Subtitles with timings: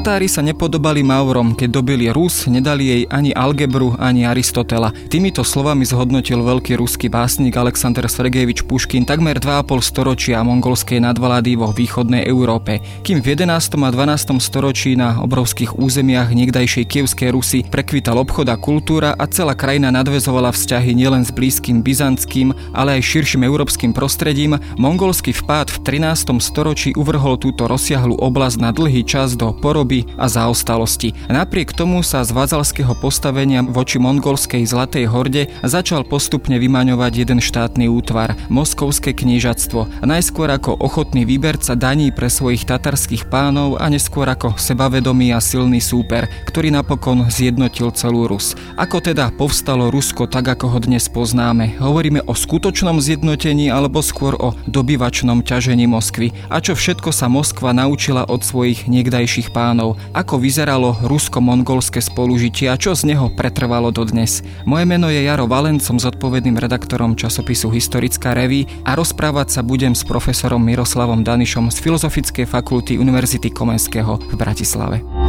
[0.00, 4.96] Tatári sa nepodobali Maurom, keď dobili Rus, nedali jej ani algebru, ani Aristotela.
[5.12, 11.68] Týmito slovami zhodnotil veľký ruský básnik Aleksandr Sergejevič Puškin takmer 2,5 storočia mongolskej nadvlády vo
[11.76, 13.76] východnej Európe, kým v 11.
[13.76, 14.40] a 12.
[14.40, 20.48] storočí na obrovských územiach niekdajšej kievskej Rusy prekvital obchod a kultúra a celá krajina nadvezovala
[20.56, 26.40] vzťahy nielen s blízkym byzantským, ale aj širším európskym prostredím, mongolský vpád v 13.
[26.40, 31.10] storočí uvrhol túto rozsiahlu oblasť na dlhý čas do poro choroby a zaostalosti.
[31.26, 37.90] Napriek tomu sa z vazalského postavenia voči mongolskej Zlatej horde začal postupne vymaňovať jeden štátny
[37.90, 44.54] útvar, Moskovské kniežatstvo, najskôr ako ochotný výberca daní pre svojich tatarských pánov a neskôr ako
[44.54, 48.54] sebavedomý a silný súper, ktorý napokon zjednotil celú Rus.
[48.78, 51.80] Ako teda povstalo Rusko tak, ako ho dnes poznáme?
[51.82, 56.30] Hovoríme o skutočnom zjednotení alebo skôr o dobyvačnom ťažení Moskvy?
[56.52, 59.79] A čo všetko sa Moskva naučila od svojich niekdajších pánov?
[59.80, 64.44] Plánov, ako vyzeralo rusko-mongolské spolužitie a čo z neho pretrvalo dodnes.
[64.68, 69.96] Moje meno je Jaro Valen, som zodpovedným redaktorom časopisu Historická reví a rozprávať sa budem
[69.96, 75.19] s profesorom Miroslavom Danišom z Filozofickej fakulty Univerzity Komenského v Bratislave.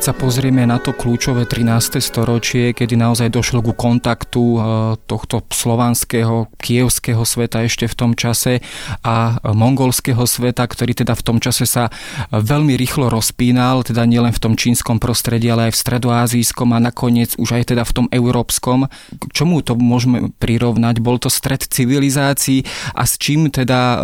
[0.00, 2.00] Keď sa pozrieme na to kľúčové 13.
[2.00, 4.58] storočie, kedy naozaj došlo ku kontaktu e,
[5.04, 8.64] tohto slovanského, kievského sveta ešte v tom čase
[9.04, 11.92] a mongolského sveta, ktorý teda v tom čase sa
[12.32, 17.36] veľmi rýchlo rozpínal, teda nielen v tom čínskom prostredí, ale aj v stredoázijskom a nakoniec
[17.36, 18.88] už aj teda v tom európskom.
[19.20, 21.04] K čomu to môžeme prirovnať?
[21.04, 22.64] Bol to stred civilizácií
[22.96, 23.96] a s čím teda e,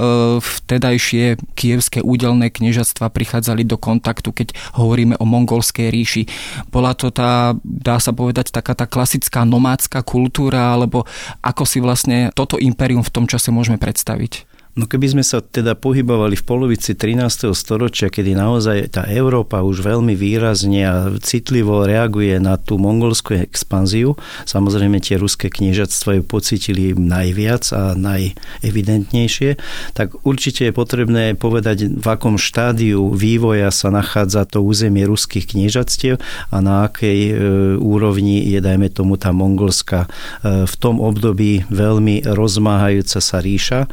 [0.45, 6.23] vtedajšie kievské údelné kniežatstva prichádzali do kontaktu, keď hovoríme o mongolskej Rímskej ríši.
[6.71, 11.07] Bola to tá, dá sa povedať, taká tá klasická nomádska kultúra, alebo
[11.43, 14.56] ako si vlastne toto impérium v tom čase môžeme predstaviť?
[14.77, 17.49] No keby sme sa teda pohybovali v polovici 13.
[17.57, 24.21] storočia, kedy naozaj tá Európa už veľmi výrazne a citlivo reaguje na tú mongolskú expanziu,
[24.45, 29.57] samozrejme tie ruské kniežatstva ju pocitili najviac a najevidentnejšie,
[29.97, 36.21] tak určite je potrebné povedať, v akom štádiu vývoja sa nachádza to územie ruských kniežatstiev
[36.53, 37.35] a na akej e,
[37.81, 40.05] úrovni je, dajme tomu, tá mongolská
[40.45, 43.89] e, v tom období veľmi rozmáhajúca sa ríša.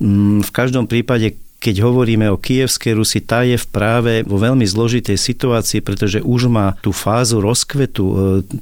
[0.00, 4.66] Mm, v každom prípade keď hovoríme o kievskej Rusi, tá je v práve vo veľmi
[4.66, 8.14] zložitej situácii, pretože už má tú fázu rozkvetu e,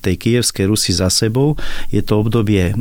[0.05, 1.57] tej kievskej Rusy za sebou.
[1.89, 2.77] Je to obdobie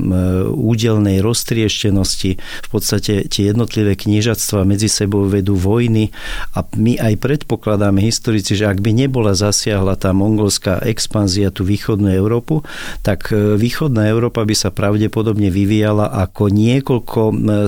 [0.51, 2.35] údelnej roztrieštenosti.
[2.35, 6.11] V podstate tie jednotlivé kniežatstva medzi sebou vedú vojny
[6.51, 12.11] a my aj predpokladáme historici, že ak by nebola zasiahla tá mongolská expanzia tú východnú
[12.11, 12.67] Európu,
[13.07, 17.21] tak e, východná Európa by sa pravdepodobne vyvíjala ako niekoľko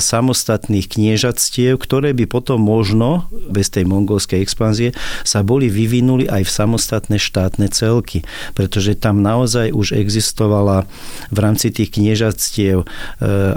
[0.03, 6.51] samostatných kniežatstiev, ktoré by potom možno, bez tej mongolskej expanzie, sa boli vyvinuli aj v
[6.57, 8.25] samostatné štátne celky,
[8.57, 10.89] pretože tam naozaj už existovala
[11.29, 12.85] v rámci tých kniežatstiev e,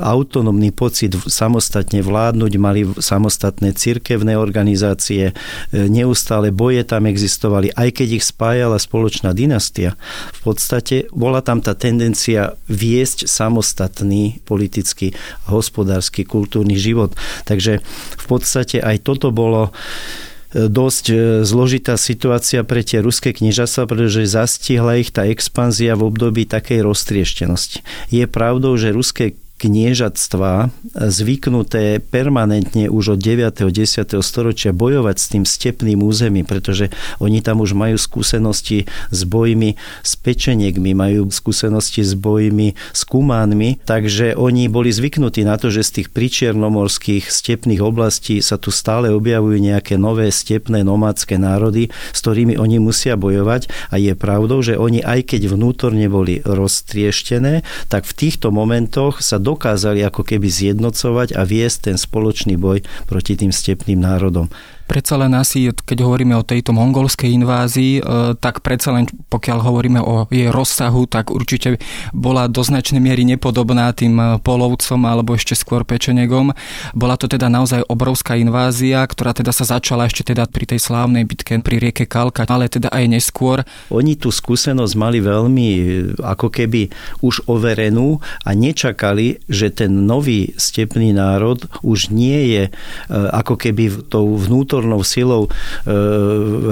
[0.04, 5.34] autonómny pocit samostatne vládnuť, mali samostatné cirkevné organizácie, e,
[5.72, 9.96] neustále boje tam existovali, aj keď ich spájala spoločná dynastia.
[10.36, 15.16] V podstate bola tam tá tendencia viesť samostatný politický,
[15.48, 17.16] hospodársky, kultúrny život.
[17.48, 17.80] Takže
[18.18, 21.14] v podstate podstate aj toto bolo e, dosť e,
[21.46, 27.86] zložitá situácia pre tie ruské kniežastva, pretože zastihla ich tá expanzia v období takej roztrieštenosti.
[28.10, 33.54] Je pravdou, že ruské kniežatstva zvyknuté permanentne už od 9.
[33.54, 34.18] 10.
[34.18, 36.90] storočia bojovať s tým stepným územím, pretože
[37.22, 43.78] oni tam už majú skúsenosti s bojmi s pečeniekmi, majú skúsenosti s bojmi s kumánmi,
[43.86, 49.14] takže oni boli zvyknutí na to, že z tých pričiernomorských stepných oblastí sa tu stále
[49.14, 54.74] objavujú nejaké nové stepné nomádske národy, s ktorými oni musia bojovať a je pravdou, že
[54.74, 61.36] oni aj keď vnútorne boli roztrieštené, tak v týchto momentoch sa dokázali ako keby zjednocovať
[61.36, 64.48] a viesť ten spoločný boj proti tým stepným národom.
[64.84, 68.02] Predsa len asi, keď hovoríme o tejto mongolskej invázii, e,
[68.36, 71.80] tak predsa len pokiaľ hovoríme o jej rozsahu, tak určite
[72.12, 76.52] bola do značnej miery nepodobná tým e, polovcom alebo ešte skôr pečenegom.
[76.92, 81.24] Bola to teda naozaj obrovská invázia, ktorá teda sa začala ešte teda pri tej slávnej
[81.24, 83.64] bitke pri rieke Kalka, ale teda aj neskôr.
[83.88, 85.82] Oni tú skúsenosť mali veľmi e,
[86.20, 86.92] ako keby
[87.24, 92.62] už overenú a nečakali, že ten nový stepný národ už nie je
[93.08, 95.50] ako keby tou vnútornou vnútornou silou e,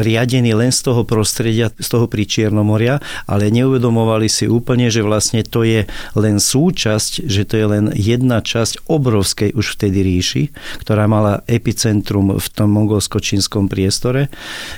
[0.03, 2.99] riadený len z toho prostredia, z toho pri Čiernomoria,
[3.31, 5.87] ale neuvedomovali si úplne, že vlastne to je
[6.19, 10.43] len súčasť, že to je len jedna časť obrovskej už vtedy ríši,
[10.83, 14.27] ktorá mala epicentrum v tom mongolsko-čínskom priestore,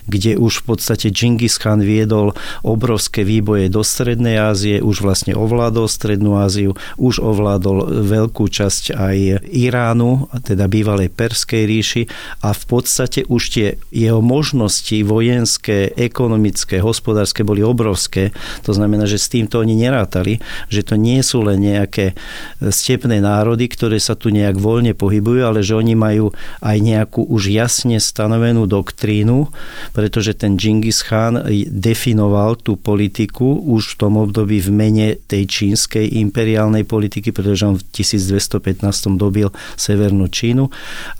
[0.04, 5.88] kde už v podstate Genghis Khan viedol obrovské výboje do Strednej Ázie, už vlastne ovládol
[5.88, 9.16] Strednú Áziu, už ovládol veľkú časť aj
[9.48, 12.02] Iránu, teda bývalej Perskej ríši
[12.42, 18.34] a v podstate podstate už tie jeho možnosti vojenské, ekonomické, hospodárske boli obrovské.
[18.66, 22.18] To znamená, že s týmto oni nerátali, že to nie sú len nejaké
[22.58, 27.54] stepné národy, ktoré sa tu nejak voľne pohybujú, ale že oni majú aj nejakú už
[27.54, 29.46] jasne stanovenú doktrínu,
[29.94, 36.18] pretože ten Genghis Khan definoval tú politiku už v tom období v mene tej čínskej
[36.18, 40.66] imperiálnej politiky, pretože on v 1215 dobil Severnú Čínu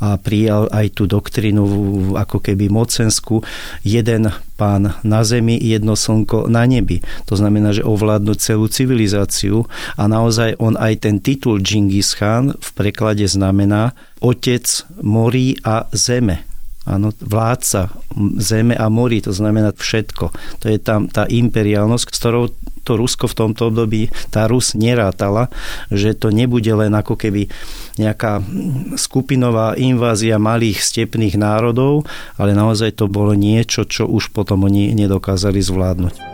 [0.02, 1.83] a prijal aj tú doktrínu
[2.14, 3.42] ako keby mocensku
[3.82, 7.02] jeden pán na zemi, jedno slnko na nebi.
[7.26, 9.66] To znamená, že ovládnuť celú civilizáciu
[9.98, 13.92] a naozaj on aj ten titul Genghis Khan v preklade znamená
[14.22, 14.64] otec
[15.02, 16.53] morí a zeme.
[16.84, 17.96] Áno, vládca
[18.36, 20.30] zeme a morí, to znamená všetko.
[20.60, 22.52] To je tam tá imperiálnosť, s ktorou
[22.84, 25.48] to Rusko v tomto období, tá Rus nerátala,
[25.88, 27.48] že to nebude len ako keby
[27.96, 28.44] nejaká
[29.00, 32.04] skupinová invázia malých stepných národov,
[32.36, 36.33] ale naozaj to bolo niečo, čo už potom oni nedokázali zvládnuť.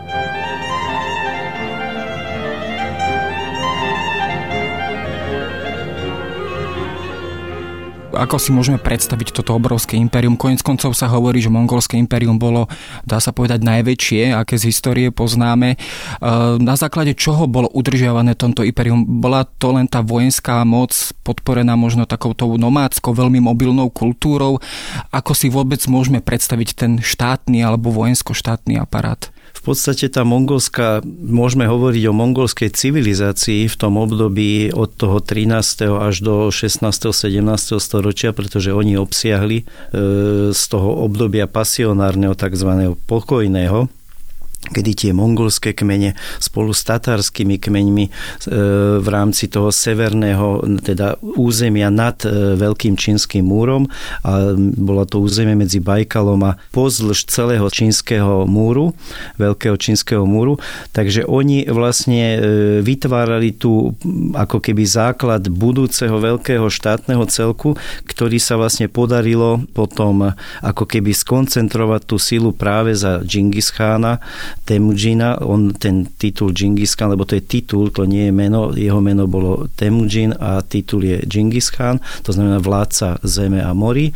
[8.10, 10.34] Ako si môžeme predstaviť toto obrovské impérium?
[10.34, 12.66] Konec koncov sa hovorí, že mongolské impérium bolo,
[13.06, 15.74] dá sa povedať, najväčšie, aké z histórie poznáme.
[15.74, 15.78] E,
[16.58, 19.06] na základe čoho bolo udržiavané tomto impérium?
[19.06, 20.92] Bola to len tá vojenská moc
[21.22, 24.58] podporená možno takouto nomádskou, veľmi mobilnou kultúrou?
[25.14, 29.30] Ako si vôbec môžeme predstaviť ten štátny alebo vojensko-štátny aparát?
[29.60, 36.00] V podstate tá mongolská, môžeme hovoriť o mongolskej civilizácii v tom období od toho 13.
[36.00, 36.80] až do 16.
[36.88, 37.44] 17.
[37.76, 39.64] storočia, pretože oni obsiahli e,
[40.56, 42.96] z toho obdobia pasionárneho, tzv.
[43.04, 43.92] pokojného,
[44.60, 48.10] kedy tie mongolské kmene spolu s tatárskymi kmeňmi e,
[49.00, 53.88] v rámci toho severného teda územia nad e, Veľkým čínskym múrom
[54.20, 58.92] a bolo to územie medzi Bajkalom a pozdĺž celého čínskeho múru,
[59.40, 60.60] Veľkého čínskeho múru,
[60.92, 62.38] takže oni vlastne e,
[62.84, 63.96] vytvárali tu
[64.36, 72.00] ako keby základ budúceho veľkého štátneho celku, ktorý sa vlastne podarilo potom ako keby skoncentrovať
[72.04, 74.20] tú silu práve za Džingis Chána,
[74.64, 79.00] Temujina, on ten titul Genghis Khan, lebo to je titul, to nie je meno, jeho
[79.00, 84.12] meno bolo Temujin a titul je Genghis Khan, to znamená vládca zeme a mori.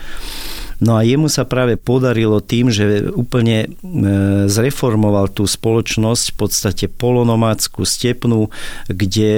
[0.85, 3.69] No a jemu sa práve podarilo tým, že úplne e,
[4.53, 8.53] zreformoval tú spoločnosť v podstate polonomádsku, stepnú,
[8.93, 9.33] kde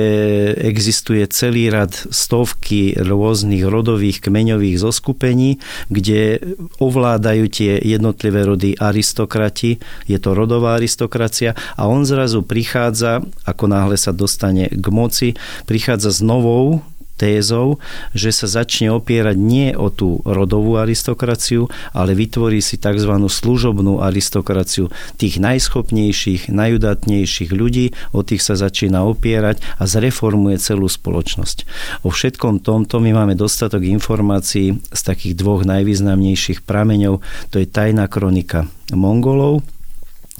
[0.59, 6.43] existuje celý rad stovky rôznych rodových kmeňových zoskupení, kde
[6.83, 9.79] ovládajú tie jednotlivé rody aristokrati,
[10.11, 15.39] je to rodová aristokracia a on zrazu prichádza, ako náhle sa dostane k moci,
[15.71, 16.83] prichádza s novou
[17.17, 17.81] tézou,
[18.13, 23.13] že sa začne opierať nie o tú rodovú aristokraciu, ale vytvorí si tzv.
[23.17, 31.67] služobnú aristokraciu tých najschopnejších, najudatnejších ľudí, o tých sa začína opierať a zreformuje celú spoločnosť.
[32.05, 38.07] O všetkom tomto my máme dostatok informácií z takých dvoch najvýznamnejších prameňov, to je tajná
[38.07, 39.65] kronika Mongolov,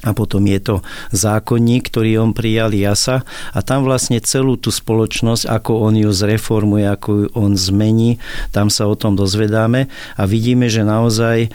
[0.05, 0.75] a potom je to
[1.09, 6.85] zákonník, ktorý on prijal Jasa a tam vlastne celú tú spoločnosť, ako on ju zreformuje,
[6.85, 8.21] ako ju on zmení,
[8.53, 11.49] tam sa o tom dozvedáme a vidíme, že naozaj e,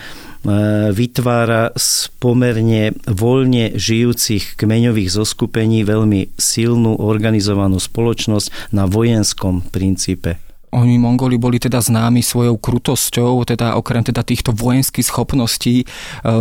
[0.91, 10.52] vytvára z pomerne voľne žijúcich kmeňových zoskupení veľmi silnú organizovanú spoločnosť na vojenskom princípe.
[10.73, 15.87] Oni Mongoli boli teda známi svojou krutosťou, teda okrem teda týchto vojenských schopností e,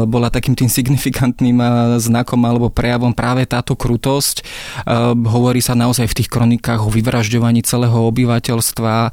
[0.08, 1.68] bola takým tým signifikantným e,
[2.00, 4.40] znakom alebo prejavom práve táto krutosť.
[4.40, 4.44] E,
[5.12, 9.12] hovorí sa naozaj v tých kronikách o vyvražďovaní celého obyvateľstva.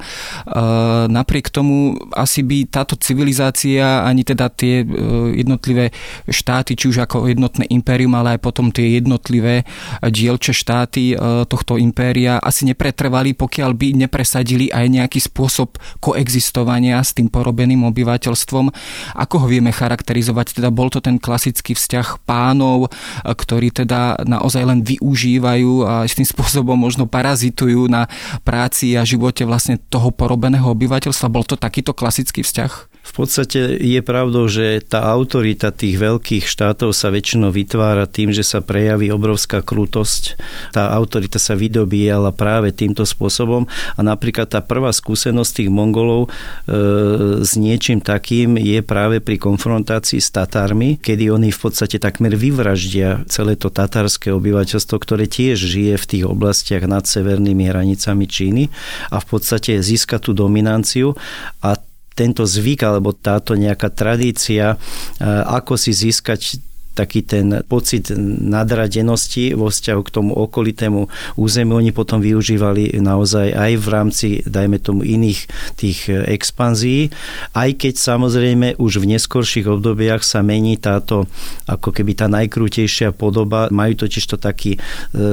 [1.11, 4.87] Napriek tomu asi by táto civilizácia ani teda tie
[5.35, 5.91] jednotlivé
[6.31, 9.67] štáty, či už ako jednotné impérium, ale aj potom tie jednotlivé
[9.99, 11.13] dielče štáty
[11.49, 18.69] tohto impéria asi nepretrvali, pokiaľ by nepresadili aj nejaký spôsob koexistovania s tým porobeným obyvateľstvom.
[19.17, 20.61] Ako ho vieme charakterizovať?
[20.61, 22.93] Teda bol to ten klasický vzťah pánov,
[23.25, 28.05] ktorí teda naozaj len využívajú a tým spôsobom možno parazitujú na
[28.45, 31.33] práci a živote vlastne toho porobeného obyvateľstva.
[31.33, 32.98] Bol to takýto klasický vzťah?
[33.09, 38.45] V podstate je pravdou, že tá autorita tých veľkých štátov sa väčšinou vytvára tým, že
[38.45, 40.37] sa prejaví obrovská krutosť.
[40.77, 43.65] Tá autorita sa vydobíjala práve týmto spôsobom
[43.97, 50.21] a napríklad tá prvá skúsenosť tých Mongolov e, s niečím takým je práve pri konfrontácii
[50.21, 55.97] s Tatármi, kedy oni v podstate takmer vyvraždia celé to tatárske obyvateľstvo, ktoré tiež žije
[55.97, 58.63] v tých oblastiach nad severnými hranicami Číny
[59.09, 61.17] a v podstate získa tú dominanciu
[61.65, 61.88] a
[62.19, 64.75] tento zvyk alebo táto nejaká tradícia,
[65.23, 66.59] ako si získať
[66.93, 68.11] taký ten pocit
[68.43, 71.01] nadradenosti vo vzťahu k tomu okolitému
[71.39, 75.47] územiu oni potom využívali naozaj aj v rámci, dajme tomu, iných
[75.79, 77.11] tých expanzií,
[77.55, 81.27] aj keď samozrejme už v neskorších obdobiach sa mení táto
[81.65, 83.67] ako keby tá najkrútejšia podoba.
[83.69, 84.79] Majú totiž to taký e,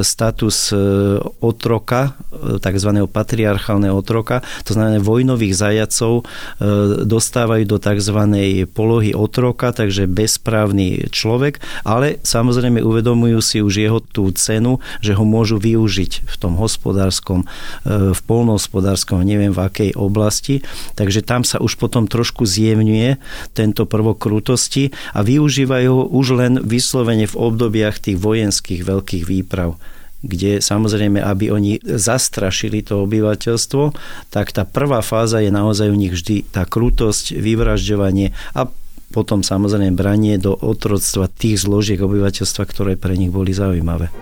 [0.02, 0.78] status e,
[1.40, 2.90] otroka, e, tzv.
[3.06, 6.26] patriarchálneho otroka, to znamená vojnových zajacov
[7.06, 8.18] dostávajú do tzv.
[8.72, 11.45] polohy otroka, takže bezprávny človek,
[11.86, 17.44] ale samozrejme uvedomujú si už jeho tú cenu, že ho môžu využiť v tom hospodárskom,
[17.44, 20.62] e, v polnohospodárskom, neviem v akej oblasti.
[20.98, 23.18] Takže tam sa už potom trošku zjemňuje
[23.52, 29.78] tento prvok krutosti a využívajú ho už len vyslovene v obdobiach tých vojenských veľkých výprav
[30.26, 33.94] kde samozrejme, aby oni zastrašili to obyvateľstvo,
[34.34, 38.66] tak tá prvá fáza je naozaj u nich vždy tá krutosť, vyvražďovanie a
[39.16, 44.12] potom samozrejme branie do otroctva tých zložiek obyvateľstva, ktoré pre nich boli zaujímavé.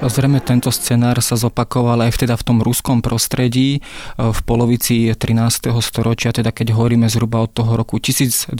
[0.00, 3.80] Zrejme tento scenár sa zopakoval aj teda v tom ruskom prostredí e,
[4.16, 5.68] v polovici 13.
[5.84, 8.56] storočia, teda keď hovoríme zhruba od toho roku 1237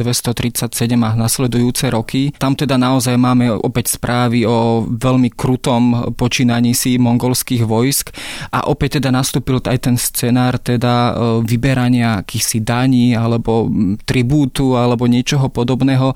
[1.01, 2.37] a nasledujúce roky.
[2.37, 8.13] Tam teda naozaj máme opäť správy o veľmi krutom počínaní si mongolských vojsk
[8.53, 11.13] a opäť teda nastúpil aj ten scenár teda e,
[11.49, 13.65] vyberania akýchsi daní alebo
[14.05, 16.13] tribútu alebo niečoho podobného.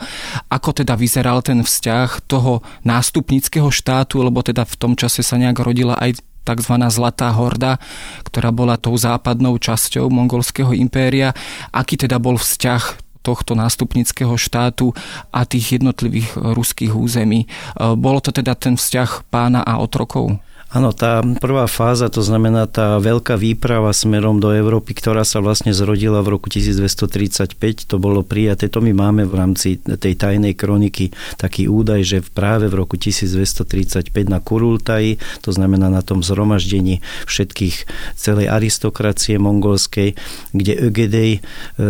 [0.52, 5.38] Ako teda vyzeral ten vzťah toho nástupnického štátu, lebo teda v tom čase čase sa
[5.38, 6.75] nejak rodila aj tzv.
[6.90, 7.78] Zlatá horda,
[8.26, 11.30] ktorá bola tou západnou časťou mongolského impéria.
[11.71, 14.90] Aký teda bol vzťah tohto nástupnického štátu
[15.30, 17.47] a tých jednotlivých ruských území.
[17.78, 20.35] Bolo to teda ten vzťah pána a otrokov?
[20.75, 25.71] Áno, tá prvá fáza, to znamená tá veľká výprava smerom do Európy, ktorá sa vlastne
[25.71, 31.14] zrodila v roku 1235, to bolo prijaté, to my máme v rámci tej tajnej kroniky
[31.38, 37.87] taký údaj, že práve v roku 1235 na Kurultaji, to znamená na tom zhromaždení všetkých
[38.19, 40.19] celej aristokracie mongolskej,
[40.50, 41.40] kde Ögedej e,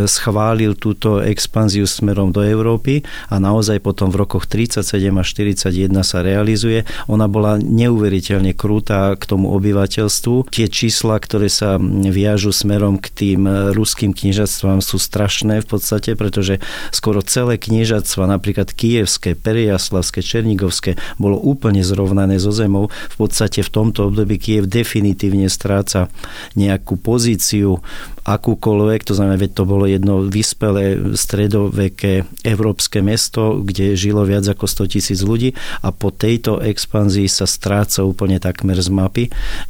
[0.05, 3.00] schválil túto expanziu smerom do Európy
[3.33, 5.73] a naozaj potom v rokoch 37 a 41
[6.05, 6.85] sa realizuje.
[7.09, 10.50] Ona bola neuveriteľne krúta krúta k tomu obyvateľstvu.
[10.50, 11.78] Tie čísla, ktoré sa
[12.11, 16.59] viažu smerom k tým ruským kniežatstvám sú strašné v podstate, pretože
[16.90, 22.90] skoro celé kniežatstva, napríklad kievské, periaslavské, černigovské, bolo úplne zrovnané so zemou.
[22.90, 26.11] V podstate v tomto období Kiev definitívne stráca
[26.59, 27.78] nejakú pozíciu
[28.25, 34.64] akúkoľvek, to znamená, že to bolo jedno vyspelé stredoveké európske mesto, kde žilo viac ako
[34.64, 35.52] 100 tisíc ľudí
[35.85, 39.25] a po tejto expanzii sa stráca úplne takmer z mapy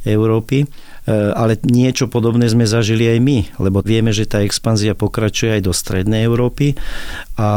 [0.07, 0.63] Európy.
[0.63, 0.67] E,
[1.11, 5.73] ale niečo podobné sme zažili aj my, lebo vieme, že tá expanzia pokračuje aj do
[5.75, 6.79] strednej Európy.
[7.35, 7.49] A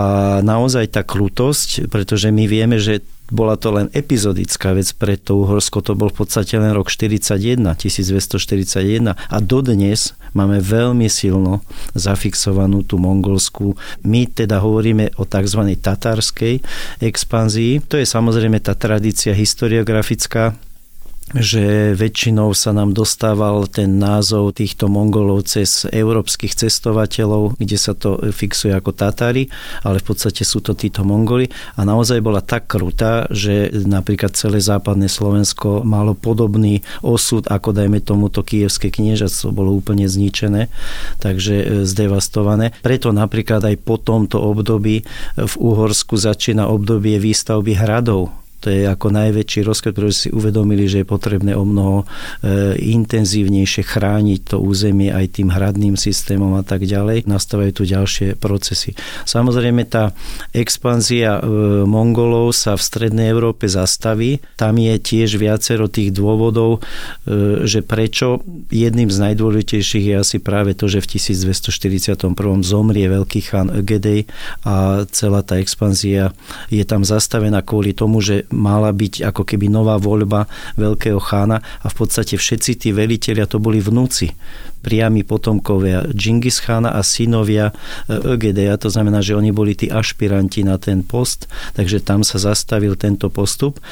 [0.43, 5.85] naozaj tá krutosť, pretože my vieme, že bola to len epizodická vec pre to Uhorsko,
[5.85, 12.97] to bol v podstate len rok 41, 1241 a dodnes máme veľmi silno zafixovanú tú
[13.01, 13.77] mongolskú.
[14.05, 15.61] My teda hovoríme o tzv.
[15.77, 16.61] tatárskej
[17.01, 17.85] expanzii.
[17.89, 20.57] To je samozrejme tá tradícia historiografická,
[21.37, 28.17] že väčšinou sa nám dostával ten názov týchto Mongolov cez európskych cestovateľov, kde sa to
[28.33, 29.53] fixuje ako Tatári,
[29.85, 31.53] ale v podstate sú to títo Mongoli.
[31.77, 38.01] A naozaj bola tak krutá, že napríklad celé západné Slovensko malo podobný osud ako dajme
[38.01, 40.73] tomuto kievské kniežatstvo, bolo úplne zničené,
[41.21, 42.73] takže e, zdevastované.
[42.81, 45.05] Preto napríklad aj po tomto období
[45.37, 51.03] v Uhorsku začína obdobie výstavby hradov to je ako najväčší rozkaz, pretože si uvedomili, že
[51.03, 56.83] je potrebné o mnoho e, intenzívnejšie chrániť to územie aj tým hradným systémom a tak
[56.83, 57.31] ďalej.
[57.31, 58.99] Nastávajú tu ďalšie procesy.
[59.23, 60.11] Samozrejme tá
[60.51, 61.43] expanzia e,
[61.87, 64.43] Mongolov sa v Strednej Európe zastaví.
[64.59, 68.43] Tam je tiež viacero tých dôvodov, e, že prečo
[68.75, 72.19] jedným z najdôležitejších je asi práve to, že v 1241
[72.67, 74.27] zomrie veľký chán Ögedej
[74.67, 76.35] a celá tá expanzia
[76.75, 81.87] je tam zastavená kvôli tomu, že mala byť ako keby nová voľba veľkého chána a
[81.87, 84.33] v podstate všetci tí veliteľia to boli vnúci
[84.79, 87.75] priami potomkovia Džingis Chána a synovia
[88.09, 92.95] Ögedeja, to znamená, že oni boli tí ašpiranti na ten post, takže tam sa zastavil
[92.95, 93.83] tento postup.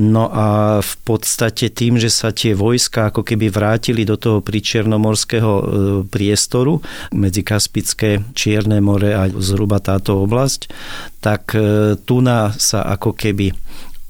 [0.00, 5.52] No a v podstate tým, že sa tie vojska ako keby vrátili do toho pričiernomorského
[5.52, 5.64] e,
[6.08, 6.80] priestoru
[7.12, 10.72] medzi Kaspické, Čierne more a zhruba táto oblasť,
[11.20, 11.60] tak e,
[12.00, 12.24] tu
[12.56, 13.52] sa ako keby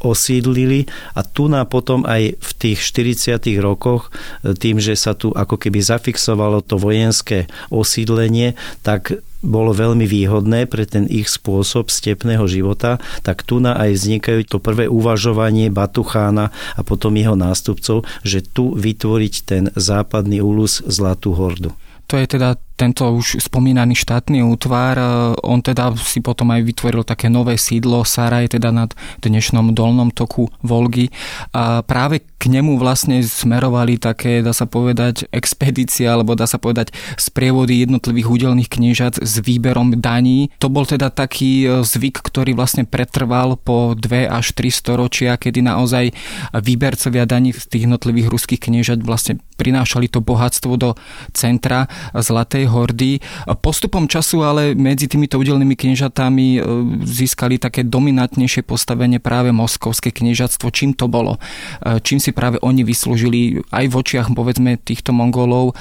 [0.02, 3.38] osídlili a tu na potom aj v tých 40.
[3.58, 4.10] rokoch
[4.42, 8.54] e, tým, že sa tu ako keby zafixovalo to vojenské osídlenie,
[8.86, 14.46] tak bolo veľmi výhodné pre ten ich spôsob stepného života, tak tu na aj vznikajú
[14.46, 21.34] to prvé uvažovanie Batuchána a potom jeho nástupcov, že tu vytvoriť ten západný úlus Zlatú
[21.34, 21.74] hordu.
[22.10, 25.04] To je teda tento už spomínaný štátny útvar, e,
[25.44, 28.90] on teda si potom aj vytvoril také nové sídlo Saraj, teda nad
[29.22, 31.12] dnešnom dolnom toku Volgy.
[31.52, 36.90] A práve k nemu vlastne smerovali také, dá sa povedať, expedície, alebo dá sa povedať
[37.14, 40.50] sprievody jednotlivých údelných kniežat s výberom daní.
[40.58, 45.62] To bol teda taký e, zvyk, ktorý vlastne pretrval po dve až tri storočia, kedy
[45.62, 46.10] naozaj
[46.56, 50.90] výbercovia daní z tých jednotlivých ruských kniežat vlastne prinášali to bohatstvo do
[51.30, 53.18] centra Zlatej hordy.
[53.60, 56.60] Postupom času ale medzi týmito udelnými kniežatami e,
[57.04, 60.70] získali také dominantnejšie postavenie práve moskovské kniežatstvo.
[60.72, 61.38] Čím to bolo?
[61.82, 65.74] E, čím si práve oni vyslúžili aj v očiach povedzme týchto Mongolov e,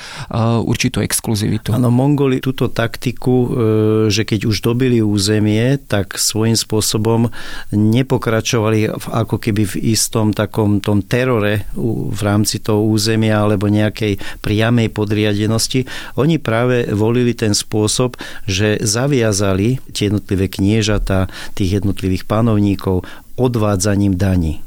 [0.65, 1.73] určitú exkluzivitu?
[1.73, 3.53] Áno, Mongoli túto taktiku,
[4.07, 7.29] že keď už dobili územie, tak svojím spôsobom
[7.73, 14.17] nepokračovali v, ako keby v istom takom tom terore v rámci toho územia alebo nejakej
[14.39, 15.85] priamej podriadenosti.
[16.17, 18.16] Oni práve volili ten spôsob,
[18.48, 23.03] že zaviazali tie jednotlivé kniežata, tých jednotlivých panovníkov
[23.38, 24.64] odvádzaním daní.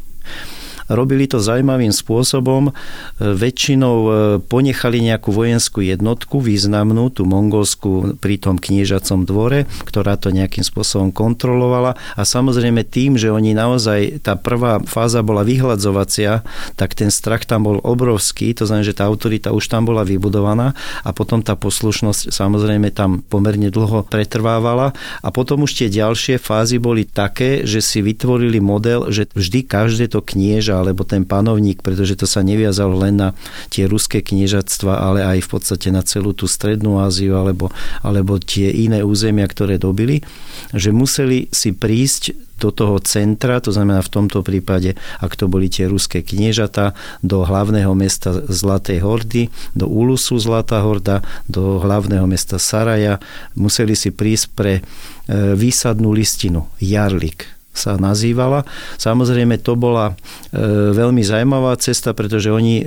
[0.92, 2.68] Robili to zaujímavým spôsobom.
[2.68, 2.72] E,
[3.20, 4.10] väčšinou e,
[4.44, 11.08] ponechali nejakú vojenskú jednotku významnú, tú mongolskú pri tom kniežacom dvore, ktorá to nejakým spôsobom
[11.08, 11.96] kontrolovala.
[12.18, 16.44] A samozrejme tým, že oni naozaj, tá prvá fáza bola vyhľadzovacia,
[16.76, 20.76] tak ten strach tam bol obrovský, to znamená, že tá autorita už tam bola vybudovaná
[21.00, 24.92] a potom tá poslušnosť samozrejme tam pomerne dlho pretrvávala
[25.24, 30.12] a potom už tie ďalšie fázy boli také, že si vytvorili model, že vždy každé
[30.12, 33.28] to knieža alebo ten panovník, pretože to sa neviazalo len na
[33.70, 37.70] tie ruské kniežatstva, ale aj v podstate na celú tú strednú Áziu alebo,
[38.02, 40.20] alebo tie iné územia, ktoré dobili,
[40.74, 45.66] že museli si prísť do toho centra, to znamená v tomto prípade, ak to boli
[45.66, 52.62] tie ruské kniežata, do hlavného mesta Zlatej hordy, do Ulusu Zlatá horda, do hlavného mesta
[52.62, 53.18] Saraja,
[53.58, 54.82] museli si prísť pre e,
[55.58, 58.62] výsadnú listinu, jarlik sa nazývala.
[58.96, 60.14] Samozrejme, to bola e,
[60.94, 62.84] veľmi zaujímavá cesta, pretože oni e,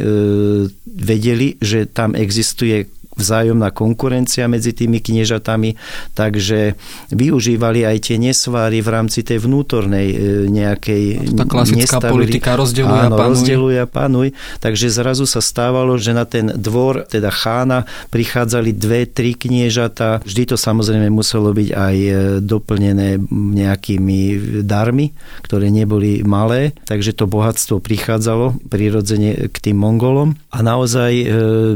[0.88, 2.88] vedeli, že tam existuje
[3.18, 5.74] vzájomná konkurencia medzi tými kniežatami,
[6.14, 6.78] takže
[7.10, 10.16] využívali aj tie nesváry v rámci tej vnútornej e,
[10.48, 11.04] nejakej
[11.34, 12.14] Tá klasická nestavili.
[12.14, 13.32] politika rozdeľuje Áno, a panuj.
[13.34, 14.28] rozdeľuje a panuj.
[14.62, 20.22] Takže zrazu sa stávalo, že na ten dvor, teda chána, prichádzali dve, tri kniežata.
[20.22, 22.12] Vždy to samozrejme muselo byť aj e,
[22.46, 24.20] doplnené nejakými
[24.62, 30.38] darmi, ktoré neboli malé, takže to bohatstvo prichádzalo prirodzene k tým Mongolom.
[30.54, 31.26] A naozaj e,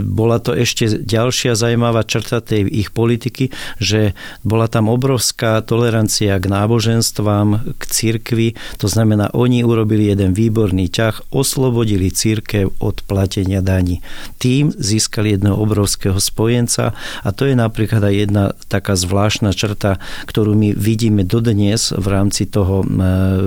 [0.03, 4.11] bola to ešte ďalšia ďalšia zaujímavá črta tej ich politiky, že
[4.43, 11.31] bola tam obrovská tolerancia k náboženstvám, k cirkvi, to znamená, oni urobili jeden výborný ťah,
[11.31, 14.03] oslobodili církev od platenia daní.
[14.43, 16.91] Tým získali jedného obrovského spojenca
[17.23, 22.43] a to je napríklad aj jedna taká zvláštna črta, ktorú my vidíme dodnes v rámci
[22.43, 22.83] toho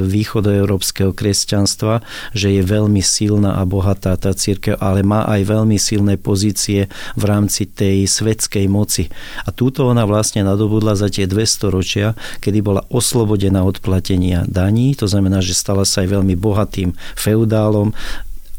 [0.09, 2.01] východoeurópskeho kresťanstva,
[2.33, 7.25] že je veľmi silná a bohatá tá církev, ale má aj veľmi silné pozície v
[7.29, 9.11] rámci tej svetskej moci.
[9.45, 12.07] A túto ona vlastne nadobudla za tie 200 ročia,
[12.39, 17.91] kedy bola oslobodená od platenia daní, to znamená, že stala sa aj veľmi bohatým feudálom,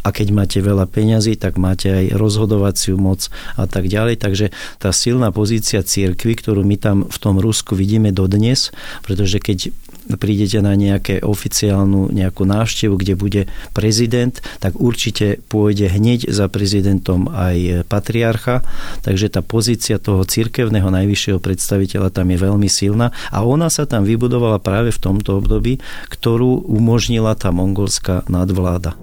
[0.05, 3.25] a keď máte veľa peňazí, tak máte aj rozhodovaciu moc
[3.57, 4.21] a tak ďalej.
[4.21, 4.45] Takže
[4.77, 8.69] tá silná pozícia církvy, ktorú my tam v tom Rusku vidíme dodnes,
[9.01, 9.73] pretože keď
[10.13, 13.41] prídete na nejaké oficiálnu nejakú návštevu, kde bude
[13.73, 18.61] prezident, tak určite pôjde hneď za prezidentom aj patriarcha,
[19.01, 24.05] takže tá pozícia toho cirkevného najvyššieho predstaviteľa tam je veľmi silná a ona sa tam
[24.05, 25.81] vybudovala práve v tomto období,
[26.13, 28.93] ktorú umožnila tá mongolská nadvláda.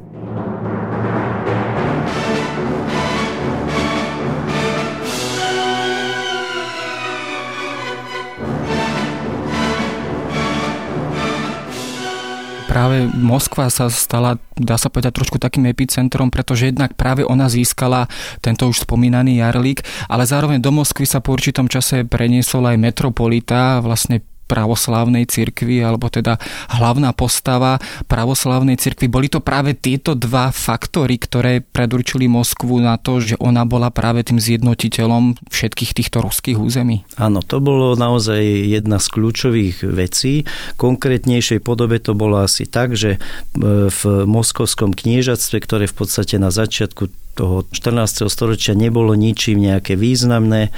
[12.83, 18.11] Práve Moskva sa stala, dá sa povedať, trošku takým epicentrom, pretože jednak práve ona získala
[18.42, 23.79] tento už spomínaný jarlík, ale zároveň do Moskvy sa po určitom čase preniesol aj metropolita,
[23.79, 26.36] vlastne pravoslávnej cirkvi, alebo teda
[26.76, 29.08] hlavná postava pravoslávnej cirkvi.
[29.08, 34.20] Boli to práve tieto dva faktory, ktoré predurčili Moskvu na to, že ona bola práve
[34.20, 37.08] tým zjednotiteľom všetkých týchto ruských území?
[37.16, 40.44] Áno, to bolo naozaj jedna z kľúčových vecí.
[40.76, 46.52] Konkrétnejšej podobe to bolo asi tak, že e, v moskovskom kniežatstve, ktoré v podstate na
[46.52, 48.28] začiatku toho 14.
[48.28, 50.68] storočia nebolo ničím nejaké významné.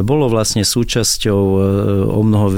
[0.00, 1.58] Bolo vlastne súčasťou e,
[2.08, 2.48] o mnoho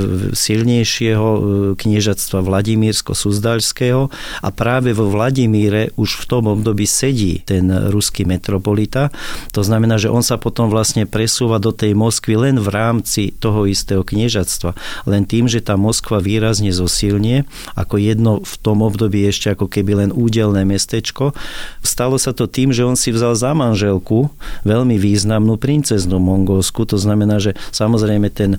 [0.60, 1.40] silnejšieho e,
[1.80, 4.12] kniežatstva Vladimírsko-Suzdalského
[4.44, 9.08] a práve vo Vladimíre už v tom období sedí ten ruský metropolita.
[9.56, 13.64] To znamená, že on sa potom vlastne presúva do tej Moskvy len v rámci toho
[13.64, 14.76] istého kniežatstva.
[15.08, 20.04] Len tým, že tá Moskva výrazne zosilnie, ako jedno v tom období ešte ako keby
[20.04, 21.32] len údelné mestečko.
[21.80, 24.28] Stalo sa to tým, že on si vzal za manželku
[24.68, 26.84] veľmi významnú princeznu mongolsku.
[26.84, 28.58] To znamená, že samozrejme ten e,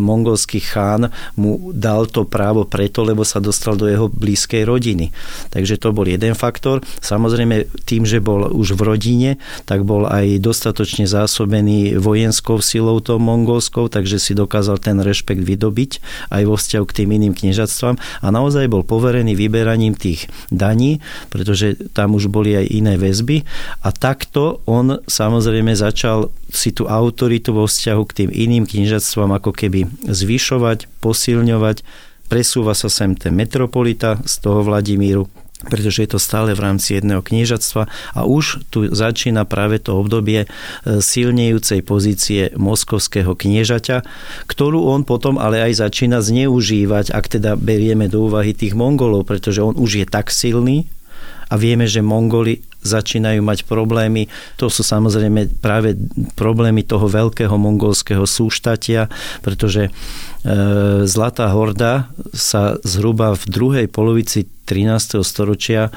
[0.00, 1.03] mongolský chán
[1.34, 5.10] mu dal to právo preto, lebo sa dostal do jeho blízkej rodiny.
[5.50, 6.84] Takže to bol jeden faktor.
[7.00, 9.30] Samozrejme tým, že bol už v rodine,
[9.64, 16.02] tak bol aj dostatočne zásobený vojenskou silou tou mongolskou, takže si dokázal ten rešpekt vydobiť
[16.30, 21.76] aj vo vzťahu k tým iným kniežatstvám a naozaj bol poverený vyberaním tých daní, pretože
[21.92, 23.44] tam už boli aj iné väzby
[23.84, 29.50] a takto on samozrejme začal si tú autoritu vo vzťahu k tým iným knižatstvám ako
[29.50, 31.82] keby zvyšovať, posilňovať.
[32.28, 35.28] Presúva sa sem ten metropolita z toho Vladimíru,
[35.68, 37.82] pretože je to stále v rámci jedného kniežatstva
[38.16, 40.48] a už tu začína práve to obdobie e,
[41.04, 44.04] silnejúcej pozície moskovského kniežaťa,
[44.48, 49.60] ktorú on potom ale aj začína zneužívať, ak teda berieme do úvahy tých Mongolov, pretože
[49.60, 50.88] on už je tak silný,
[51.52, 54.28] a vieme, že Mongoli začínajú mať problémy.
[54.60, 55.96] To sú samozrejme práve
[56.36, 59.08] problémy toho veľkého mongolského súštatia,
[59.40, 59.88] pretože
[61.08, 65.24] Zlatá horda sa zhruba v druhej polovici 13.
[65.24, 65.88] storočia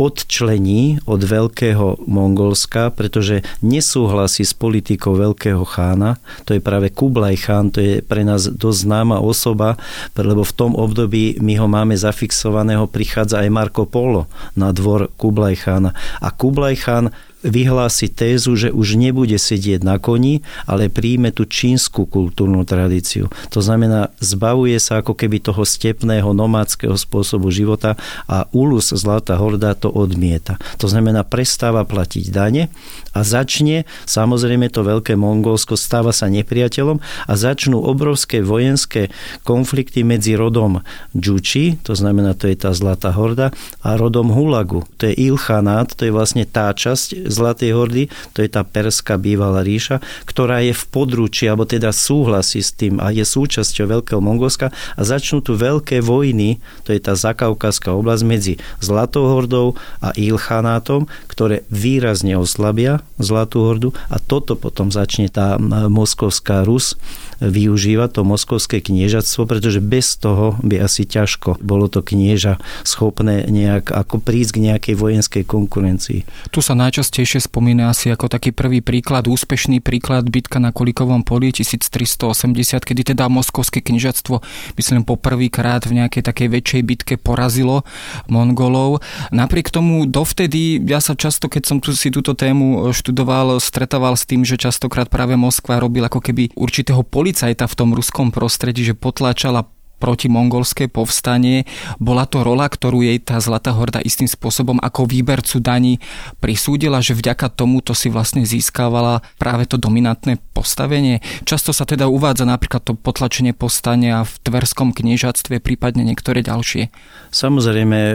[0.00, 6.16] odčlení od veľkého Mongolska, pretože nesúhlasí s politikou veľkého chána.
[6.48, 9.76] To je práve Kublaj chán, to je pre nás dosť známa osoba,
[10.16, 14.24] lebo v tom období my ho máme zafixovaného, prichádza aj Marco Polo
[14.56, 15.92] na dvor Kublaj chána.
[16.20, 22.06] A Kublaj chán vyhlási tézu, že už nebude sedieť na koni, ale príjme tú čínsku
[22.06, 23.28] kultúrnu tradíciu.
[23.50, 27.98] To znamená, zbavuje sa ako keby toho stepného nomádskeho spôsobu života
[28.30, 30.56] a Ulus Zlatá horda to odmieta.
[30.78, 32.70] To znamená, prestáva platiť dane
[33.12, 39.10] a začne, samozrejme to veľké Mongolsko stáva sa nepriateľom a začnú obrovské vojenské
[39.42, 40.80] konflikty medzi rodom
[41.12, 43.50] Džuči, to znamená, to je tá Zlatá horda,
[43.82, 44.86] a rodom Hulagu.
[45.02, 49.64] To je Ilchanát, to je vlastne tá časť Zlatej hordy, to je tá perská bývalá
[49.64, 54.70] ríša, ktorá je v područí, alebo teda súhlasí s tým a je súčasťou Veľkého Mongolska
[54.70, 61.08] a začnú tu veľké vojny, to je tá zakaukázska oblasť medzi Zlatou hordou a Ilchanátom,
[61.26, 65.56] ktoré výrazne oslabia Zlatú hordu a toto potom začne tá
[65.88, 66.98] moskovská Rus
[67.42, 73.90] využívať to moskovské kniežatstvo, pretože bez toho by asi ťažko bolo to knieža schopné nejak,
[73.90, 76.22] ako prísť k nejakej vojenskej konkurencii.
[76.54, 81.22] Tu sa najčastejšie najčastejšie spomína asi ako taký prvý príklad, úspešný príklad bitka na Kolikovom
[81.22, 84.42] poli 1380, kedy teda moskovské knižatstvo,
[84.74, 87.86] myslím, po prvýkrát v nejakej takej väčšej bitke porazilo
[88.26, 89.06] Mongolov.
[89.30, 94.26] Napriek tomu dovtedy, ja sa často, keď som tu si túto tému študoval, stretával s
[94.26, 98.98] tým, že častokrát práve Moskva robil ako keby určitého policajta v tom ruskom prostredí, že
[98.98, 99.70] potláčala
[100.02, 101.62] protimongolské povstanie.
[102.02, 106.02] Bola to rola, ktorú jej tá Zlatá horda istým spôsobom ako výbercu daní
[106.42, 111.22] prisúdila, že vďaka tomuto si vlastne získavala práve to dominantné postavenie.
[111.46, 116.90] Často sa teda uvádza napríklad to potlačenie povstania v Tverskom kniežatstve, prípadne niektoré ďalšie.
[117.30, 118.14] Samozrejme, e,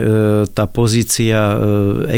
[0.52, 1.56] tá pozícia e,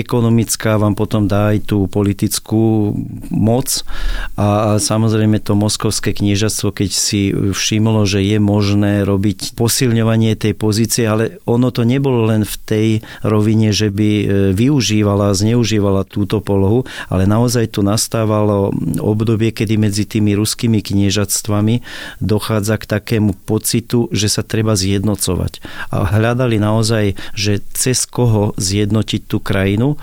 [0.03, 2.93] ekonomická vám potom dá aj tú politickú
[3.31, 3.87] moc
[4.35, 11.05] a samozrejme to moskovské kniežatstvo, keď si všimlo, že je možné robiť posilňovanie tej pozície,
[11.05, 12.89] ale ono to nebolo len v tej
[13.21, 14.25] rovine, že by e,
[14.57, 18.73] využívala, zneužívala túto polohu, ale naozaj tu nastávalo
[19.05, 21.85] obdobie, kedy medzi tými ruskými kniežatstvami
[22.25, 25.61] dochádza k takému pocitu, že sa treba zjednocovať.
[25.93, 30.01] A hľadali naozaj, že cez koho zjednotiť tú krajinu.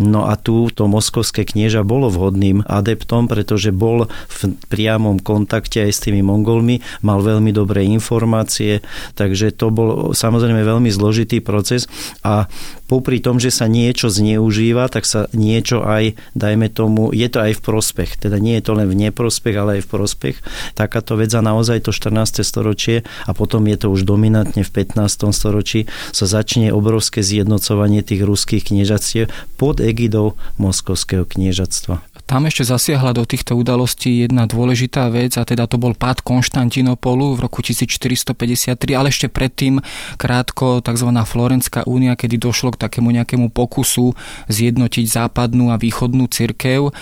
[0.00, 5.92] No a tu to moskovské knieža bolo vhodným adeptom, pretože bol v priamom kontakte aj
[5.92, 8.80] s tými Mongolmi, mal veľmi dobré informácie,
[9.12, 11.84] takže to bol samozrejme veľmi zložitý proces
[12.24, 12.48] a
[12.90, 17.54] popri tom, že sa niečo zneužíva, tak sa niečo aj, dajme tomu, je to aj
[17.54, 18.18] v prospech.
[18.18, 20.36] Teda nie je to len v neprospech, ale aj v prospech.
[20.74, 22.42] Takáto vec a naozaj to 14.
[22.42, 25.30] storočie a potom je to už dominantne v 15.
[25.30, 32.09] storočí sa začne obrovské zjednocovanie tých ruských kniežatstiev pod egidou moskovského kniežatstva.
[32.30, 37.34] Tam ešte zasiahla do týchto udalostí jedna dôležitá vec a teda to bol pád Konštantinopolu
[37.34, 39.82] v roku 1453, ale ešte predtým
[40.14, 41.10] krátko tzv.
[41.26, 44.14] Florenská únia, kedy došlo k takému nejakému pokusu
[44.46, 46.94] zjednotiť západnú a východnú cirkev.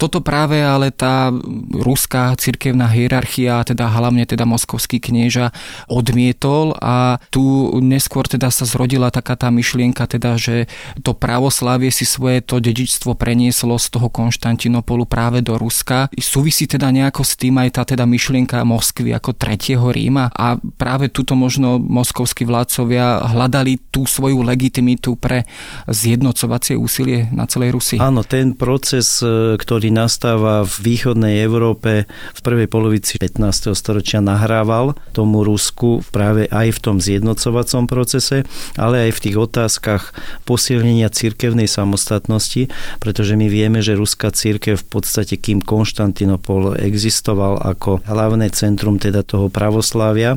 [0.00, 1.28] Toto práve ale tá
[1.76, 5.52] ruská cirkevná hierarchia, teda hlavne teda moskovský knieža
[5.92, 10.72] odmietol a tu neskôr teda sa zrodila taká tá myšlienka, teda, že
[11.04, 16.06] to pravoslávie si svoje to dedičstvo prenieslo z toho Konštantinopolu Konštantinopolu práve do Ruska.
[16.14, 21.10] Súvisí teda nejako s tým aj tá teda myšlienka Moskvy ako tretieho Ríma a práve
[21.10, 25.42] tuto možno moskovskí vládcovia hľadali tú svoju legitimitu pre
[25.90, 27.96] zjednocovacie úsilie na celej Rusi.
[27.98, 33.74] Áno, ten proces, e, ktorý nastáva v východnej Európe v prvej polovici 15.
[33.74, 38.46] storočia nahrával tomu Rusku práve aj v tom zjednocovacom procese,
[38.78, 40.14] ale aj v tých otázkach
[40.46, 42.70] posilnenia cirkevnej samostatnosti,
[43.02, 49.00] pretože my vieme, že ruská církev církev v podstate, kým Konštantinopol existoval ako hlavné centrum
[49.00, 50.36] teda toho pravoslávia,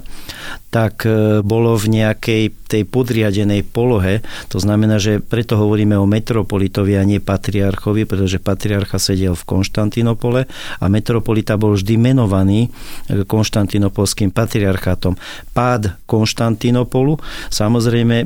[0.74, 4.26] tak e, bolo v nejakej tej podriadenej polohe.
[4.50, 10.50] To znamená, že preto hovoríme o metropolitovi a nie patriarchovi, pretože patriarcha sedel v Konštantinopole
[10.82, 12.74] a metropolita bol vždy menovaný
[13.06, 15.14] e, konštantinopolským patriarchátom.
[15.54, 17.22] Pád Konštantinopolu
[17.54, 18.26] samozrejme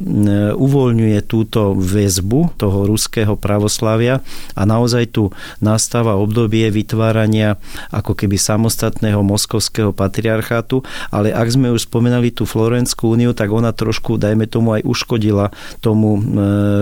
[0.55, 4.23] uvoľňuje túto väzbu toho ruského pravoslavia
[4.55, 7.59] a naozaj tu nastáva obdobie vytvárania
[7.91, 13.73] ako keby samostatného moskovského patriarchátu, ale ak sme už spomenali tú Florenskú úniu, tak ona
[13.73, 15.49] trošku, dajme tomu, aj uškodila
[15.81, 16.21] tomu e,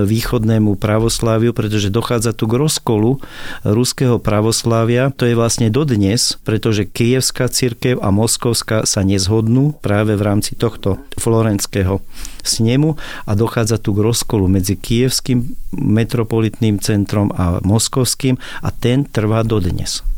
[0.04, 3.24] východnému pravosláviu, pretože dochádza tu k rozkolu
[3.63, 5.15] ruského pravoslávia.
[5.15, 11.00] To je vlastne dodnes, pretože kievská církev a moskovská sa nezhodnú práve v rámci tohto
[11.15, 12.04] florenského
[12.44, 19.41] snemu a dochádza tu k rozkolu medzi kievským metropolitným centrom a moskovským a ten trvá
[19.41, 20.14] dodnes.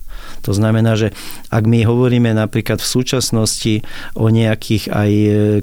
[0.48, 1.12] To znamená, že
[1.52, 3.84] ak my hovoríme napríklad v súčasnosti
[4.16, 5.12] o nejakých aj,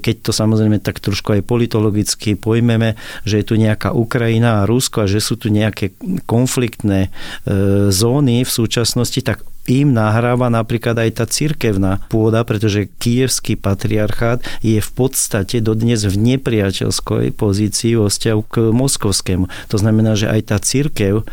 [0.05, 2.93] keď to samozrejme tak trošku aj politologicky pojmeme,
[3.25, 5.97] že je tu nejaká Ukrajina a Rusko a že sú tu nejaké
[6.29, 13.57] konfliktné e, zóny v súčasnosti, tak im nahráva napríklad aj tá cirkevná pôda, pretože kievský
[13.57, 19.49] patriarchát je v podstate dodnes v nepriateľskej pozícii vo vzťahu k moskovskému.
[19.73, 21.25] To znamená, že aj tá cirkev e,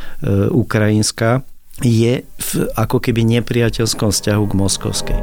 [0.49, 1.45] ukrajinská
[1.81, 5.21] je v ako keby nepriateľskom vzťahu k Moskovskej.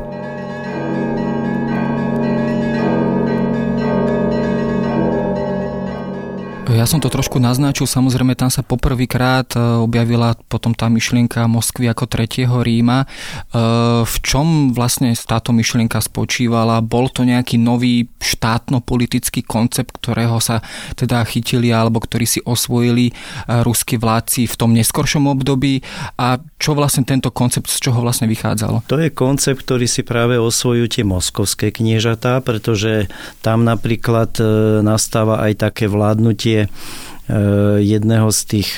[6.70, 11.90] Ja som to trošku naznačil, samozrejme tam sa poprvýkrát e, objavila potom tá myšlienka Moskvy
[11.90, 13.04] ako tretieho Ríma.
[13.04, 13.08] E,
[14.06, 16.86] v čom vlastne táto myšlienka spočívala?
[16.86, 20.62] Bol to nejaký nový štátno-politický koncept, ktorého sa
[20.94, 23.14] teda chytili alebo ktorý si osvojili e,
[23.66, 25.82] ruskí vládci v tom neskoršom období
[26.22, 28.86] a čo vlastne tento koncept, z čoho vlastne vychádzal?
[28.86, 33.10] To je koncept, ktorý si práve osvojujú tie moskovské kniežatá, pretože
[33.42, 34.38] tam napríklad
[34.86, 36.70] nastáva aj také vládnutie E,
[37.86, 38.70] jedného z tých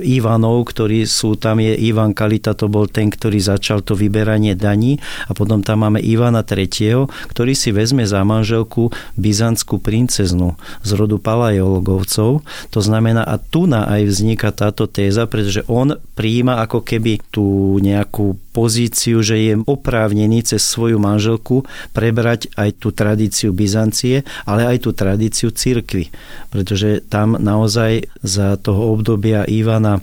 [0.00, 4.96] Ivanov, ktorí sú, tam je Ivan Kalita, to bol ten, ktorý začal to vyberanie daní
[5.28, 8.88] a potom tam máme Ivana III., ktorý si vezme za manželku
[9.20, 12.40] byzantskú princeznu z rodu Palajologovcov.
[12.72, 17.76] To znamená, a tu na aj vzniká táto téza, pretože on príjima ako keby tú
[17.84, 24.86] nejakú pozíciu, že je oprávnený cez svoju manželku prebrať aj tú tradíciu Byzancie, ale aj
[24.86, 26.14] tú tradíciu cirkvy.
[26.54, 29.98] Pretože tam naozaj za toho obdobia Ivana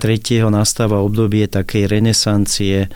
[0.00, 2.88] tretieho nastáva obdobie takej renesancie e,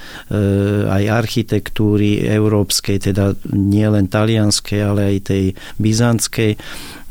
[0.88, 5.44] aj architektúry európskej, teda nielen talianskej, ale aj tej
[5.76, 6.56] byzantskej.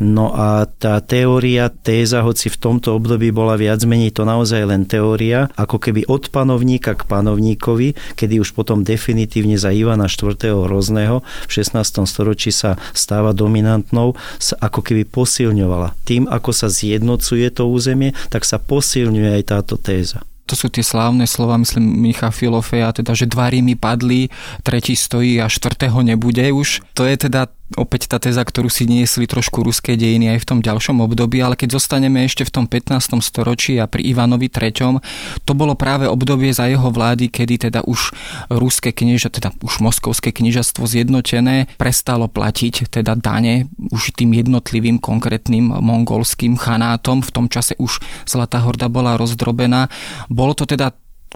[0.01, 4.89] No a tá teória, téza, hoci v tomto období bola viac menej to naozaj len
[4.89, 10.33] teória, ako keby od panovníka k panovníkovi, kedy už potom definitívne za Ivana IV.
[10.43, 12.09] Hrozného v 16.
[12.09, 15.93] storočí sa stáva dominantnou, sa ako keby posilňovala.
[16.07, 20.25] Tým, ako sa zjednocuje to územie, tak sa posilňuje aj táto téza.
[20.51, 24.27] To sú tie slávne slova, myslím, Micha Filofeja, teda, že dva Rímy padli,
[24.59, 26.83] tretí stojí a štvrtého nebude už.
[26.99, 30.59] To je teda opäť tá teza, ktorú si niesli trošku ruské dejiny aj v tom
[30.61, 33.23] ďalšom období, ale keď zostaneme ešte v tom 15.
[33.23, 34.99] storočí a pri Ivanovi III.,
[35.43, 38.13] to bolo práve obdobie za jeho vlády, kedy teda už
[38.53, 45.73] ruské knieža, teda už moskovské kniežastvo zjednotené prestalo platiť teda dane už tým jednotlivým konkrétnym
[45.73, 47.25] mongolským chanátom.
[47.25, 49.89] V tom čase už Zlatá horda bola rozdrobená.
[50.29, 50.93] Bolo to teda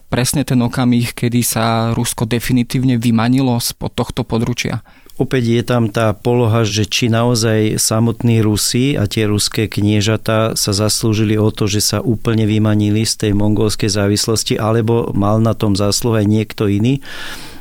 [0.08, 4.86] presne ten okamih, kedy sa Rusko definitívne vymanilo spod tohto područia?
[5.18, 10.72] Opäť je tam tá poloha, že či naozaj samotní Rusi a tie ruské kniežatá sa
[10.78, 15.74] zaslúžili o to, že sa úplne vymanili z tej mongolskej závislosti, alebo mal na tom
[15.74, 17.02] zásluh niekto iný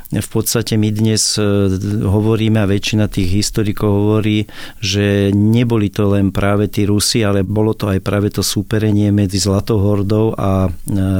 [0.07, 1.43] v podstate my dnes e,
[2.07, 4.47] hovoríme a väčšina tých historikov hovorí,
[4.79, 9.35] že neboli to len práve tí Rusi, ale bolo to aj práve to súperenie medzi
[9.35, 10.69] Zlatou hordou a e,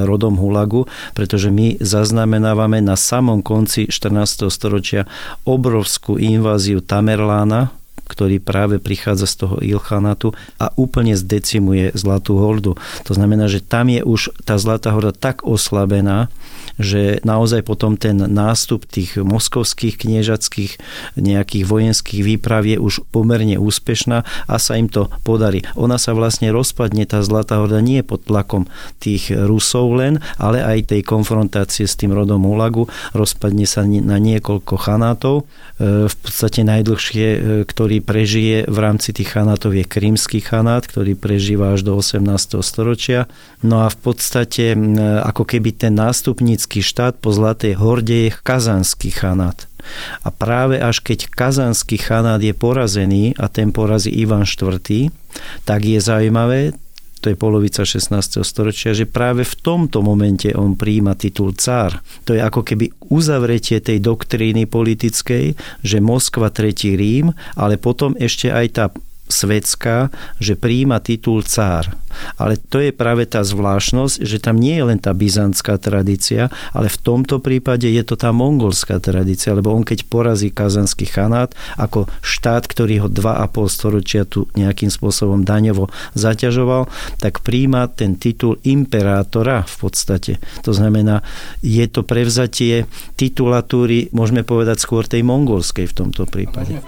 [0.08, 4.48] rodom Hulagu, pretože my zaznamenávame na samom konci 14.
[4.48, 5.04] storočia
[5.44, 7.76] obrovskú inváziu Tamerlána,
[8.08, 12.80] ktorý práve prichádza z toho Ilchanatu a úplne zdecimuje Zlatú hordu.
[13.04, 16.32] To znamená, že tam je už tá Zlatá horda tak oslabená,
[16.78, 20.72] že naozaj potom ten nástup tých moskovských kniežackých
[21.18, 25.66] nejakých vojenských výprav je už pomerne úspešná a sa im to podarí.
[25.76, 28.70] Ona sa vlastne rozpadne, tá Zlatá horda nie pod tlakom
[29.02, 32.86] tých Rusov len, ale aj tej konfrontácie s tým rodom Ulagu.
[33.12, 35.36] Rozpadne sa na niekoľko chanátov.
[35.82, 41.18] E, v podstate najdlhšie, e, ktorý prežije v rámci tých chanátov je Krímsky chanát, ktorý
[41.18, 42.62] prežíva až do 18.
[42.62, 43.26] storočia.
[43.66, 44.78] No a v podstate
[45.24, 49.72] ako keby ten nástupnícky kazanský štát po Zlatej horde je kazanský chanát.
[50.28, 55.08] A práve až keď kazanský chanát je porazený a ten porazí Ivan IV.,
[55.64, 56.76] tak je zaujímavé,
[57.24, 58.44] to je polovica 16.
[58.44, 62.04] storočia, že práve v tomto momente on príjima titul cár.
[62.28, 65.56] To je ako keby uzavretie tej doktríny politickej,
[65.88, 68.86] že Moskva tretí Rím, ale potom ešte aj tá
[69.28, 71.94] svetská, že príjima titul cár.
[72.40, 76.90] Ale to je práve tá zvláštnosť, že tam nie je len tá byzantská tradícia, ale
[76.90, 82.10] v tomto prípade je to tá mongolská tradícia, lebo on keď porazí kazanský chanát ako
[82.26, 86.90] štát, ktorý ho 2,5 storočia tu nejakým spôsobom daňovo zaťažoval,
[87.22, 90.34] tak príjma ten titul imperátora v podstate.
[90.66, 91.22] To znamená,
[91.62, 96.82] je to prevzatie titulatúry, môžeme povedať skôr tej mongolskej v tomto prípade.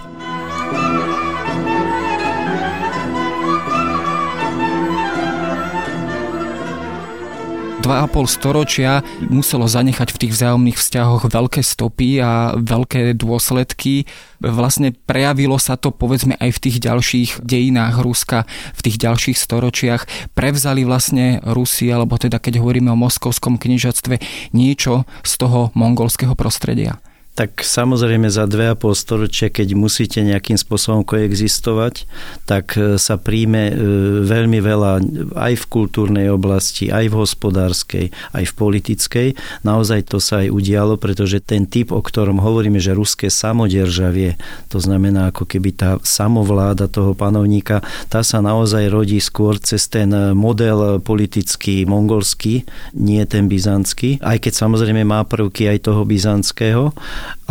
[7.90, 14.06] 2,5 storočia muselo zanechať v tých vzájomných vzťahoch veľké stopy a veľké dôsledky.
[14.38, 18.46] Vlastne prejavilo sa to povedzme aj v tých ďalších dejinách Ruska,
[18.78, 20.30] v tých ďalších storočiach.
[20.38, 24.22] Prevzali vlastne Rusi, alebo teda keď hovoríme o moskovskom knižatstve,
[24.54, 27.02] niečo z toho mongolského prostredia
[27.39, 32.07] tak samozrejme za 2,5 storočia, keď musíte nejakým spôsobom koexistovať,
[32.47, 33.73] tak e, sa príjme e,
[34.23, 34.91] veľmi veľa
[35.35, 39.27] aj v kultúrnej oblasti, aj v hospodárskej, aj v politickej.
[39.67, 44.39] Naozaj to sa aj udialo, pretože ten typ, o ktorom hovoríme, že ruské samodержavie,
[44.71, 50.07] to znamená ako keby tá samovláda toho panovníka, tá sa naozaj rodí skôr cez ten
[50.31, 52.63] model politický mongolský,
[52.95, 56.95] nie ten byzantský, aj keď samozrejme má prvky aj toho byzantského,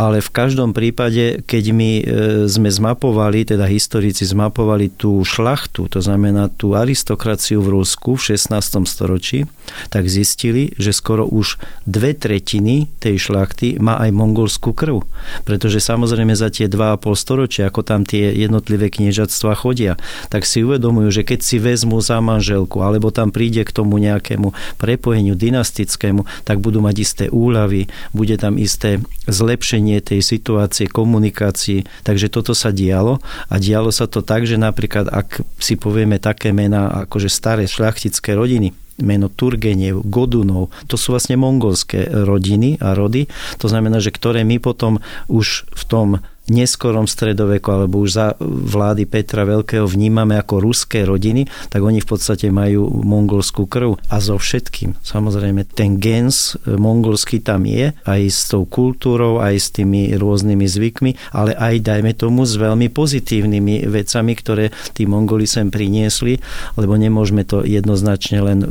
[0.00, 2.02] ale v každom prípade, keď my e,
[2.48, 8.84] sme zmapovali, teda historici zmapovali tú šlachtu, to znamená tú aristokraciu v Rusku v 16.
[8.88, 9.44] storočí,
[9.92, 15.04] tak zistili, že skoro už dve tretiny tej šlachty má aj mongolskú krv.
[15.44, 20.00] Pretože samozrejme za tie 2,5 storočia, ako tam tie jednotlivé kniežatstva chodia,
[20.32, 24.52] tak si uvedomujú, že keď si vezmu za manželku, alebo tam príde k tomu nejakému
[24.80, 29.59] prepojeniu dynastickému, tak budú mať isté úľavy, bude tam isté zlepšenie
[30.00, 31.84] tej situácie, komunikácii.
[32.02, 33.20] Takže toto sa dialo
[33.52, 38.34] a dialo sa to tak, že napríklad ak si povieme také mená akože staré šľachtické
[38.34, 40.68] rodiny, meno Turgenev, Godunov.
[40.88, 43.26] To sú vlastne mongolské rodiny a rody.
[43.60, 46.08] To znamená, že ktoré my potom už v tom
[46.50, 52.08] neskorom stredoveku alebo už za vlády Petra Veľkého vnímame ako ruské rodiny, tak oni v
[52.10, 54.02] podstate majú mongolskú krv.
[54.10, 54.98] A so všetkým.
[55.00, 61.10] Samozrejme, ten gens mongolský tam je, aj s tou kultúrou, aj s tými rôznymi zvykmi,
[61.30, 66.42] ale aj, dajme tomu, s veľmi pozitívnymi vecami, ktoré tí Mongoli sem priniesli,
[66.74, 68.68] lebo nemôžeme to jednoznačne len e,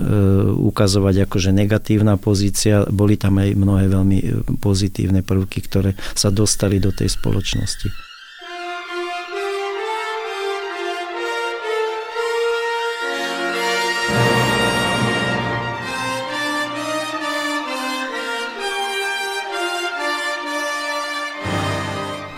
[0.52, 2.84] ukazovať ako, že negatívna pozícia.
[2.92, 4.26] Boli tam aj mnohé veľmi e,
[4.60, 7.90] pozitívne prvky, ktoré sa dostali do tej spoločnosti spoločnosti.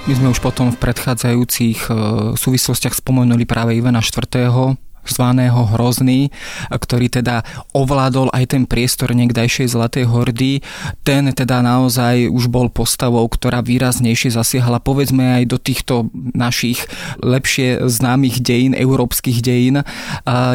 [0.10, 1.92] My sme už potom v predchádzajúcich e,
[2.36, 4.76] súvislostiach spomenuli práve Ivana IV
[5.06, 6.30] zvaného Hrozný,
[6.70, 7.42] ktorý teda
[7.74, 10.62] ovládol aj ten priestor niekdajšej Zlatej hordy.
[11.02, 16.86] Ten teda naozaj už bol postavou, ktorá výraznejšie zasiahla povedzme aj do týchto našich
[17.22, 19.82] lepšie známych dejín, európskych dejín.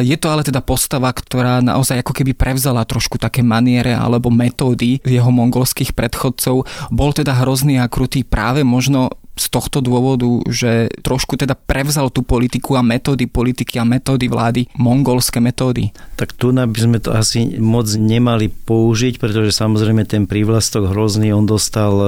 [0.03, 4.99] Je to ale teda postava, ktorá naozaj ako keby prevzala trošku také maniere alebo metódy
[5.03, 6.63] jeho mongolských predchodcov.
[6.89, 12.25] Bol teda hrozný a krutý práve možno z tohto dôvodu, že trošku teda prevzal tú
[12.25, 15.93] politiku a metódy politiky a metódy vlády, mongolské metódy.
[16.17, 21.45] Tak tu by sme to asi moc nemali použiť, pretože samozrejme ten prívlastok hrozný on
[21.45, 22.07] dostal e,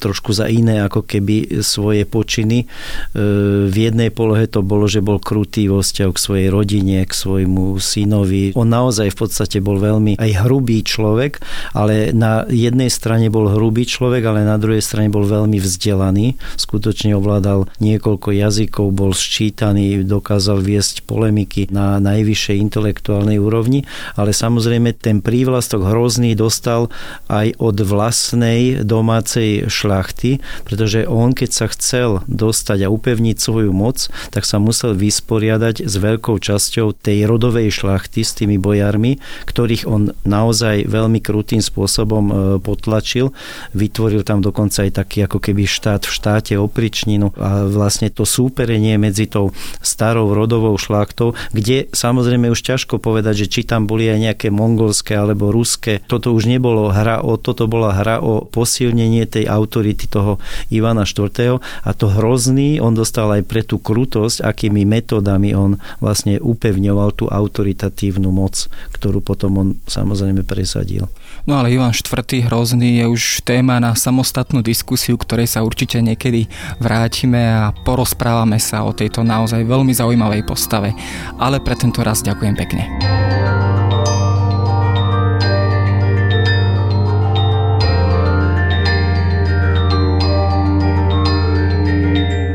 [0.00, 2.64] trošku za iné ako keby svoje počiny.
[2.64, 2.66] E,
[3.68, 7.76] v jednej polohe to bolo, že bol krutý vo vzťahu k svojej rodine, k svojmu
[7.76, 8.56] synovi.
[8.56, 11.44] On naozaj v podstate bol veľmi aj hrubý človek,
[11.76, 17.18] ale na jednej strane bol hrubý človek, ale na druhej strane bol veľmi vzdelaný skutočne
[17.18, 23.82] ovládal niekoľko jazykov, bol sčítaný, dokázal viesť polemiky na najvyššej intelektuálnej úrovni,
[24.14, 26.88] ale samozrejme ten prívlastok hrozný dostal
[27.26, 34.06] aj od vlastnej domácej šlachty, pretože on keď sa chcel dostať a upevniť svoju moc,
[34.30, 40.14] tak sa musel vysporiadať s veľkou časťou tej rodovej šlachty, s tými bojármi, ktorých on
[40.22, 43.34] naozaj veľmi krutým spôsobom e, potlačil.
[43.72, 48.28] Vytvoril tam dokonca aj taký ako keby štát v štáte máte opričninu a vlastne to
[48.28, 54.12] súperenie medzi tou starou rodovou šlachtou, kde samozrejme už ťažko povedať, že či tam boli
[54.12, 56.04] aj nejaké mongolské alebo ruské.
[56.04, 60.36] Toto už nebolo hra o, toto bola hra o posilnenie tej autority toho
[60.68, 61.56] Ivana IV.
[61.64, 67.32] A to hrozný, on dostal aj pre tú krutosť, akými metódami on vlastne upevňoval tú
[67.32, 71.08] autoritatívnu moc, ktorú potom on samozrejme presadil.
[71.42, 72.46] No ale Ivan IV.
[72.46, 76.41] hrozný je už téma na samostatnú diskusiu, ktorej sa určite niekedy
[76.78, 80.94] vrátime a porozprávame sa o tejto naozaj veľmi zaujímavej postave.
[81.40, 82.84] Ale pre tento raz ďakujem pekne.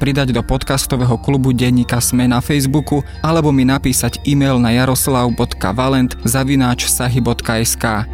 [0.00, 6.88] pridať do podcastového klubu Denníka Sme na Facebooku alebo mi napísať e-mail na jaroslav.valent zavináč
[6.88, 8.08] sahy.sk.